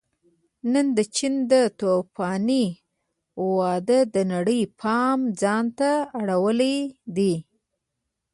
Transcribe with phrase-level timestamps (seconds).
[0.71, 1.35] نن د چین
[1.79, 2.65] توفاني
[3.57, 6.77] وده د نړۍ پام ځان ته اړولی
[7.15, 7.33] دی